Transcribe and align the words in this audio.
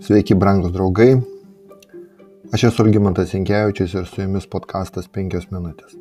Sveiki, 0.00 0.34
brangus 0.34 0.72
draugai. 0.72 1.18
Aš 2.56 2.62
esu 2.70 2.82
Algymantas 2.86 3.34
Inkevičius 3.36 3.92
ir 3.98 4.06
su 4.08 4.22
jumis 4.22 4.46
podkastas 4.48 5.10
5 5.12 5.50
minutės. 5.52 5.98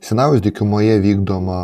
Sinaus 0.00 0.40
dykumoje 0.46 0.94
vykdoma 1.04 1.58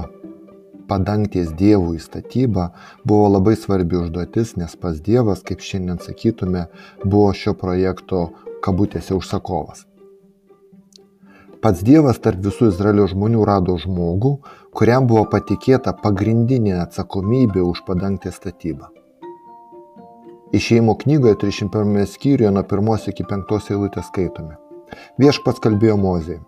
padangties 0.91 1.55
dievų 1.57 1.95
įstatyba 1.97 2.69
buvo 3.09 3.33
labai 3.39 3.57
svarbi 3.57 3.97
užduotis, 4.03 4.53
nes 4.61 4.77
pas 4.77 5.01
Dievas, 5.01 5.41
kaip 5.49 5.65
šiandien 5.65 6.05
sakytume, 6.05 6.67
buvo 7.03 7.33
šio 7.33 7.57
projekto 7.65 8.27
kabutėse 8.61 9.17
užsakovas. 9.17 9.87
Pats 11.65 11.81
Dievas 11.89 12.21
tarp 12.21 12.45
visų 12.45 12.69
Izraelio 12.75 13.09
žmonių 13.09 13.49
rado 13.49 13.81
žmogų, 13.81 14.37
kuriam 14.77 15.09
buvo 15.09 15.25
patikėta 15.33 15.97
pagrindinė 16.05 16.83
atsakomybė 16.85 17.65
už 17.65 17.87
padangtės 17.89 18.37
statybą. 18.37 18.93
Išėjimo 20.51 20.97
knygoje 20.99 21.37
31 21.45 22.07
skyriuje 22.11 22.51
nuo 22.51 22.65
1 22.67 23.11
iki 23.13 23.25
5 23.33 23.69
eilutės 23.71 24.09
skaitome. 24.11 24.57
Viešpats 25.23 25.63
kalbėjo 25.63 25.95
Mozijai. 25.97 26.41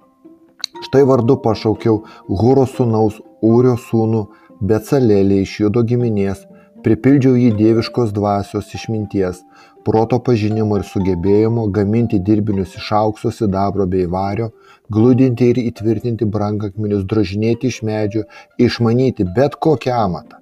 Štai 0.83 1.05
vardu 1.07 1.37
pašaukiau 1.45 2.01
Hūro 2.41 2.65
sūnaus 2.67 3.21
Ūrio 3.47 3.77
sūnų 3.79 4.25
Becalėlį 4.71 5.39
iš 5.45 5.53
judo 5.61 5.85
giminės, 5.87 6.43
pripildžiau 6.83 7.39
jį 7.39 7.53
dieviškos 7.61 8.11
dvasios 8.17 8.75
išminties, 8.75 9.39
proto 9.87 10.19
pažinimo 10.19 10.83
ir 10.83 10.87
sugebėjimo 10.91 11.69
gaminti 11.79 12.19
dirbinius 12.19 12.75
iš 12.83 12.91
aukso, 12.99 13.31
sidabro 13.31 13.87
bei 13.87 14.11
vario, 14.11 14.51
glūdinti 14.91 15.53
ir 15.55 15.63
įtvirtinti 15.69 16.27
brangakmenius, 16.27 17.07
drožinėti 17.07 17.71
iš 17.71 17.83
medžių, 17.87 18.27
išmanyti 18.67 19.31
bet 19.39 19.59
kokią 19.63 19.99
amatą. 20.09 20.42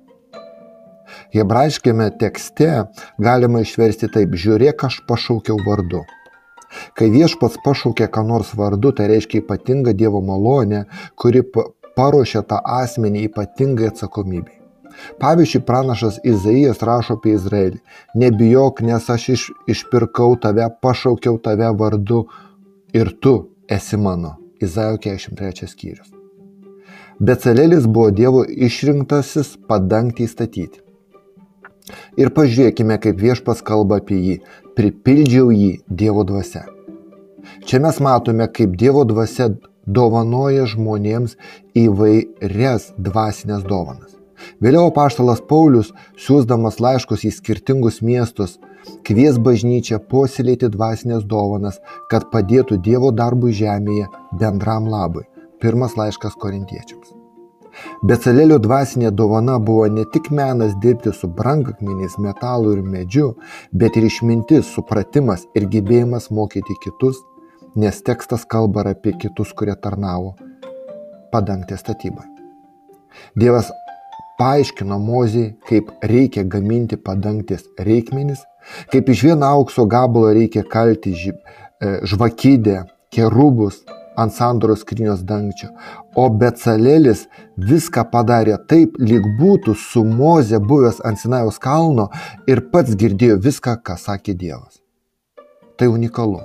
Hebrajiškame 1.35 2.11
tekste 2.19 2.71
galima 3.19 3.63
išversti 3.63 4.09
taip, 4.11 4.35
žiūrėk, 4.35 4.87
aš 4.89 5.03
pašaukiau 5.07 5.61
vardu. 5.67 6.03
Kai 6.99 7.11
viešpats 7.11 7.61
pašaukia 7.65 8.09
ką 8.11 8.25
nors 8.27 8.55
vardu, 8.59 8.93
tai 8.95 9.09
reiškia 9.11 9.43
ypatinga 9.43 9.95
Dievo 9.95 10.23
malonė, 10.23 10.85
kuri 11.19 11.43
paruošia 11.99 12.43
tą 12.47 12.61
asmenį 12.81 13.27
ypatingai 13.29 13.91
atsakomybei. 13.91 14.59
Pavyzdžiui, 15.23 15.63
pranašas 15.67 16.19
Izaijas 16.27 16.83
rašo 16.83 17.17
apie 17.19 17.37
Izraelį. 17.39 17.81
Nebijok, 18.19 18.83
nes 18.87 19.07
aš 19.15 19.29
iš, 19.37 19.47
išpirkau 19.71 20.35
tave, 20.43 20.67
pašaukiau 20.83 21.39
tave 21.43 21.71
vardu 21.79 22.25
ir 22.93 23.15
tu 23.23 23.35
esi 23.71 23.97
mano. 23.97 24.37
Izaijo 24.61 24.99
43 25.07 25.71
skyrius. 25.71 26.11
Becalelis 27.21 27.87
buvo 27.87 28.11
Dievo 28.11 28.45
išrinktasis 28.45 29.55
padangti 29.69 30.27
įstatyti. 30.29 30.90
Ir 32.21 32.33
pažiūrėkime, 32.37 32.99
kaip 33.03 33.19
viešpas 33.21 33.65
kalba 33.67 34.01
apie 34.03 34.19
jį. 34.19 34.37
Pripildžiau 34.79 35.51
jį 35.55 35.73
Dievo 35.89 36.25
dvasia. 36.29 36.67
Čia 37.67 37.81
mes 37.85 38.01
matome, 38.05 38.47
kaip 38.53 38.77
Dievo 38.79 39.05
dvasia 39.09 39.51
dovanoja 39.87 40.67
žmonėms 40.71 41.37
įvairias 41.77 42.91
dvasinės 42.99 43.67
dovanas. 43.67 44.17
Vėliau 44.65 44.89
paštalas 44.97 45.43
Paulius, 45.45 45.93
siūsdamas 46.17 46.81
laiškus 46.81 47.27
į 47.29 47.33
skirtingus 47.37 48.01
miestus, 48.01 48.57
kvies 49.05 49.37
bažnyčią 49.37 50.01
puoselėti 50.11 50.73
dvasinės 50.73 51.29
dovanas, 51.29 51.81
kad 52.13 52.31
padėtų 52.33 52.81
Dievo 52.89 53.13
darbui 53.13 53.53
žemėje 53.57 54.09
bendram 54.41 54.89
labui. 54.89 55.27
Pirmas 55.61 55.97
laiškas 56.01 56.39
korintiečiams. 56.41 57.20
Becalelio 58.03 58.59
dvasinė 58.63 59.11
dovana 59.13 59.59
buvo 59.59 59.87
ne 59.93 60.05
tik 60.13 60.31
menas 60.35 60.73
dirbti 60.83 61.13
su 61.13 61.29
brangakmeniais, 61.41 62.17
metalu 62.19 62.77
ir 62.77 62.83
medžiu, 62.95 63.35
bet 63.73 63.97
ir 63.97 64.09
išmintis, 64.09 64.71
supratimas 64.75 65.47
ir 65.55 65.69
gebėjimas 65.73 66.31
mokyti 66.31 66.77
kitus, 66.85 67.21
nes 67.77 68.03
tekstas 68.03 68.47
kalba 68.49 68.87
apie 68.95 69.13
kitus, 69.21 69.53
kurie 69.53 69.77
tarnavo 69.77 70.35
padangtę 71.33 71.77
statybą. 71.79 72.25
Dievas 73.37 73.71
paaiškino 74.41 74.99
Mozijai, 74.99 75.55
kaip 75.69 75.91
reikia 76.03 76.45
gaminti 76.49 76.97
padangtės 76.97 77.67
reikmenis, 77.79 78.41
kaip 78.93 79.09
iš 79.13 79.25
vieno 79.29 79.47
aukso 79.47 79.85
gabalo 79.85 80.33
reikia 80.37 80.65
kalti 80.65 81.13
e, 81.13 81.35
žvakidę, 82.09 82.85
kerubus, 83.13 83.83
ant 84.21 84.35
sandoros 84.37 84.85
skrynios 84.85 85.25
dangčio. 85.27 85.71
O 86.17 86.29
Becalelis 86.31 87.27
viską 87.71 88.07
padarė 88.13 88.59
taip, 88.71 88.99
lyg 88.99 89.27
būtų 89.41 89.75
su 89.79 90.05
Moze 90.05 90.61
buvęs 90.61 91.01
ant 91.07 91.21
Sinajaus 91.21 91.59
kalno 91.63 92.09
ir 92.51 92.65
pats 92.73 92.97
girdėjo 92.97 93.41
viską, 93.43 93.79
ką 93.85 93.99
sakė 93.99 94.37
Dievas. 94.37 94.81
Tai 95.79 95.89
unikalu. 95.89 96.41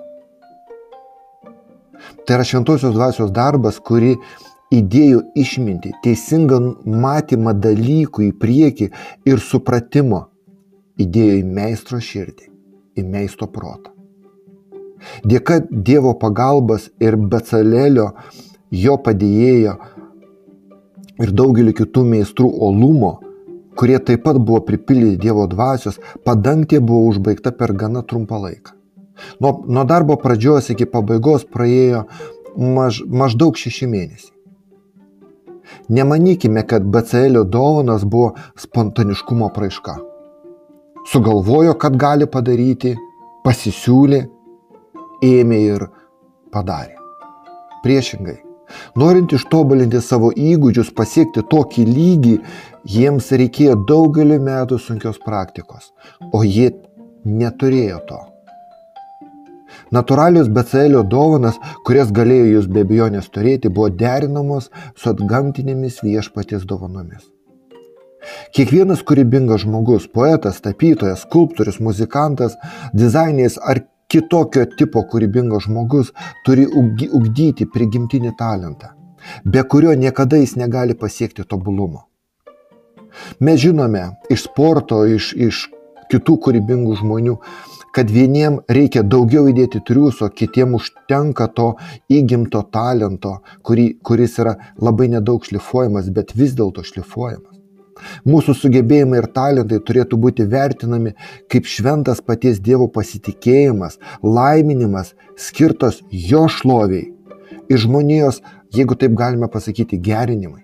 Tai 2.25 2.37
yra 2.37 2.45
šventosios 2.45 2.93
dvasios 2.95 3.31
darbas, 3.33 3.79
kuri 3.79 4.15
įdėjo 4.73 5.21
išminti, 5.37 5.93
teisingą 6.03 6.59
matymą 6.85 7.53
dalykų 7.61 8.29
į 8.29 8.31
priekį 8.41 8.91
ir 9.29 9.43
supratimo 9.43 10.25
įdėjo 11.01 11.41
į 11.41 11.43
meistro 11.57 11.99
širdį, 12.01 12.49
į 12.99 13.05
meisto 13.09 13.49
protą. 13.51 13.94
Dėka 15.25 15.61
Dievo 15.69 16.15
pagalbos 16.19 16.89
ir 17.03 17.17
Becalelio, 17.17 18.11
jo 18.71 18.97
padėjėjo 19.01 19.75
ir 21.23 21.31
daugelį 21.31 21.73
kitų 21.79 22.03
meistrų 22.11 22.49
olumo, 22.67 23.19
kurie 23.79 23.99
taip 23.99 24.23
pat 24.25 24.39
buvo 24.39 24.61
pripildyti 24.67 25.21
Dievo 25.27 25.47
dvasios, 25.51 25.99
padangtė 26.25 26.79
buvo 26.79 27.09
užbaigta 27.11 27.53
per 27.55 27.73
gana 27.73 28.03
trumpą 28.03 28.39
laiką. 28.47 28.75
Nuo, 29.39 29.63
nuo 29.67 29.83
darbo 29.87 30.17
pradžios 30.19 30.69
iki 30.73 30.87
pabaigos 30.91 31.45
praėjo 31.47 32.03
maž, 32.57 33.01
maždaug 33.07 33.55
šeši 33.55 33.87
mėnesiai. 33.87 34.31
Nemanykime, 35.89 36.61
kad 36.67 36.83
BCL 36.83 37.45
dovanas 37.49 38.03
buvo 38.05 38.33
spontaniškumo 38.59 39.49
praiška. 39.55 39.95
Sugalvojo, 41.11 41.73
kad 41.79 41.97
gali 41.97 42.27
padaryti, 42.29 42.95
pasisiūlė 43.45 44.25
ėmė 45.23 45.59
ir 45.69 45.87
padarė. 46.53 46.95
Priešingai, 47.83 48.37
norint 48.97 49.33
ištobulinti 49.37 50.01
savo 50.01 50.31
įgūdžius, 50.31 50.93
pasiekti 50.97 51.43
tokį 51.51 51.85
lygį, 51.89 52.35
jiems 52.97 53.31
reikėjo 53.31 53.75
daugelį 53.89 54.39
metų 54.47 54.79
sunkios 54.81 55.19
praktikos, 55.25 55.91
o 56.33 56.43
jie 56.43 56.71
neturėjo 57.25 57.99
to. 58.09 58.21
Naturalios 59.91 60.49
BCL 60.49 61.03
dovanas, 61.09 61.59
kurias 61.85 62.11
galėjo 62.15 62.47
jūs 62.55 62.67
be 62.71 62.83
abejonės 62.85 63.29
turėti, 63.29 63.69
buvo 63.69 63.91
derinamos 63.93 64.71
su 64.97 65.11
atgamtinėmis 65.11 66.01
viešpaties 66.03 66.65
dovanomis. 66.69 67.25
Kiekvienas 68.57 69.03
kūrybingas 69.05 69.61
žmogus, 69.65 70.07
poetas, 70.09 70.57
tapytojas, 70.65 71.25
skulptorius, 71.27 71.77
muzikantas, 71.83 72.55
dizaineris 72.97 73.59
ar 73.61 73.83
kitokio 74.15 74.65
tipo 74.79 75.03
kūrybingas 75.11 75.67
žmogus 75.67 76.11
turi 76.47 76.65
ugdyti 76.71 77.67
prigimtinį 77.67 78.35
talentą, 78.39 78.93
be 79.43 79.63
kurio 79.67 79.95
niekada 79.99 80.39
jis 80.39 80.55
negali 80.61 80.95
pasiekti 80.95 81.43
tobulumo. 81.43 82.05
Mes 83.39 83.59
žinome 83.59 84.03
iš 84.31 84.47
sporto, 84.49 85.03
iš, 85.07 85.31
iš 85.35 85.65
kitų 86.11 86.35
kūrybingų 86.45 86.95
žmonių, 87.01 87.35
kad 87.95 88.11
vieniem 88.11 88.59
reikia 88.77 89.03
daugiau 89.07 89.47
įdėti 89.51 89.81
triuso, 89.87 90.27
kitiem 90.29 90.75
užtenka 90.75 91.47
to 91.59 91.67
įgimto 92.11 92.65
talento, 92.71 93.37
kurį, 93.63 93.87
kuris 94.03 94.39
yra 94.43 94.57
labai 94.83 95.07
nedaug 95.15 95.47
šlifuojamas, 95.47 96.11
bet 96.15 96.35
vis 96.35 96.55
dėlto 96.59 96.83
šlifuojamas. 96.83 97.64
Mūsų 98.27 98.55
sugebėjimai 98.59 99.21
ir 99.21 99.27
talentai 99.31 99.79
turėtų 99.79 100.19
būti 100.19 100.45
vertinami 100.51 101.13
kaip 101.51 101.67
šventas 101.69 102.21
paties 102.21 102.59
Dievo 102.59 102.89
pasitikėjimas, 102.91 103.99
laiminimas, 104.23 105.13
skirtos 105.39 106.01
jo 106.11 106.45
šloviai 106.51 107.11
ir 107.69 107.81
žmonijos, 107.81 108.41
jeigu 108.75 108.97
taip 108.99 109.15
galime 109.17 109.47
pasakyti, 109.51 109.99
gerinimai, 110.01 110.63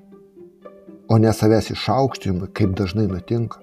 o 1.07 1.17
ne 1.17 1.31
savęs 1.33 1.71
išaukštinimui, 1.75 2.51
kaip 2.55 2.75
dažnai 2.77 3.07
nutinka. 3.07 3.61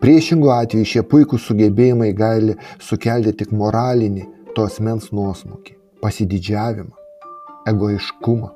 Priešingų 0.00 0.52
atveju 0.56 0.88
šie 0.88 1.02
puikūs 1.06 1.46
sugebėjimai 1.50 2.12
gali 2.16 2.56
sukelti 2.82 3.34
tik 3.42 3.52
moralinį 3.52 4.24
to 4.56 4.64
asmens 4.64 5.10
nuosmukį, 5.12 5.76
pasididžiavimą, 6.04 6.94
egoiškumą. 7.68 8.55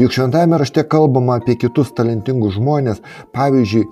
Juk 0.00 0.12
šventame 0.12 0.58
rašte 0.60 0.84
kalbama 0.88 1.38
apie 1.40 1.56
kitus 1.60 1.94
talentingus 1.96 2.56
žmonės, 2.58 3.02
pavyzdžiui, 3.36 3.86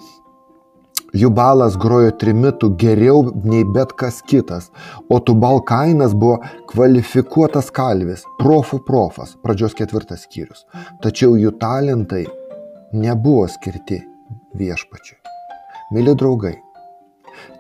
Jubalas 1.15 1.77
grojo 1.79 2.11
trimitų 2.19 2.73
geriau 2.75 3.21
nei 3.47 3.63
bet 3.77 3.93
kas 3.95 4.17
kitas, 4.27 4.73
o 5.07 5.21
Tubal 5.23 5.61
Kainas 5.63 6.11
buvo 6.19 6.41
kvalifikuotas 6.73 7.71
kalvis, 7.71 8.25
profų 8.41 8.81
profas, 8.89 9.37
pradžios 9.47 9.79
ketvirtas 9.79 10.27
skyrius. 10.27 10.65
Tačiau 11.07 11.39
jų 11.39 11.55
talentai 11.63 12.25
nebuvo 12.91 13.47
skirti 13.47 14.01
viešpačiui. 14.59 15.21
Mili 15.95 16.17
draugai, 16.19 16.57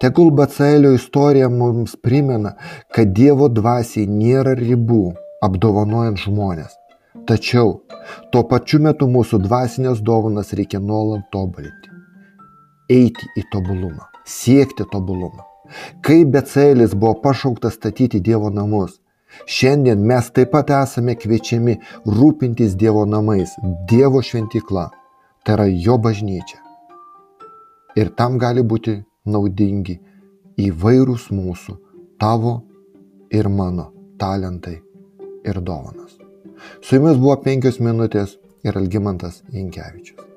Tegul 0.02 0.30
Bacaelio 0.34 0.92
istorija 0.94 1.48
mums 1.48 1.94
primena, 2.02 2.56
kad 2.94 3.14
Dievo 3.14 3.48
dvasiai 3.48 4.08
nėra 4.10 4.54
ribų 4.58 5.04
apdovanojant 5.46 6.18
žmonės. 6.26 6.74
Tačiau 7.26 7.78
tuo 8.32 8.42
pačiu 8.48 8.82
metu 8.84 9.08
mūsų 9.08 9.40
dvasinės 9.46 10.02
dovanas 10.04 10.52
reikia 10.58 10.80
nuolat 10.80 11.30
tobulinti. 11.32 11.92
Eiti 12.92 13.30
į 13.40 13.44
tobulumą, 13.52 14.10
siekti 14.28 14.84
tobulumą. 14.92 15.46
Kai 16.04 16.24
Becelis 16.28 16.92
buvo 16.92 17.14
pašauktas 17.22 17.78
statyti 17.78 18.20
Dievo 18.20 18.50
namus, 18.52 18.98
šiandien 19.48 20.02
mes 20.04 20.28
taip 20.36 20.52
pat 20.52 20.72
esame 20.82 21.14
kviečiami 21.16 21.78
rūpintis 22.04 22.76
Dievo 22.76 23.06
namais, 23.08 23.56
Dievo 23.88 24.20
šventykla, 24.20 24.90
tai 25.44 25.56
yra 25.56 25.66
jo 25.86 25.96
bažnyčia. 25.96 26.60
Ir 27.96 28.12
tam 28.18 28.36
gali 28.42 28.60
būti 28.60 28.98
naudingi 29.24 29.96
įvairūs 30.60 31.30
mūsų, 31.32 31.78
tavo 32.20 32.58
ir 33.32 33.48
mano 33.48 33.88
talentai 34.20 34.76
ir 35.44 35.60
dovanas. 35.64 36.23
Su 36.80 36.96
jumis 36.96 37.18
buvo 37.18 37.40
penkios 37.46 37.80
minutės 37.80 38.38
ir 38.64 38.78
Algymantas 38.80 39.42
Inkevičius. 39.52 40.33